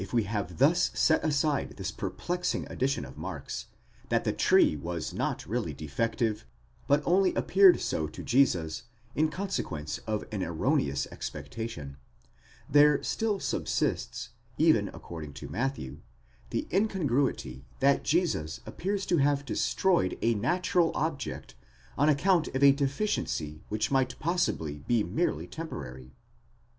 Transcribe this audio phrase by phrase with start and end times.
[0.01, 3.67] But even when we have thus set aside this perplexing addition of Mark's,
[4.09, 6.43] that the tree was not really defective,
[6.87, 11.97] but only appeared so to Jesus in con sequence of an erroneous expectation:
[12.67, 15.99] there still subsists, even according to Matthew,
[16.49, 21.53] the incongruity that Jesus appears to have destroyed a natural object
[21.95, 26.09] on account of a deficiency which might possibly be merely tem porary.